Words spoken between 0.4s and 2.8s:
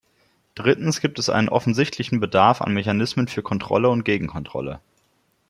Drittens gibt es einen offensichtlichen Bedarf an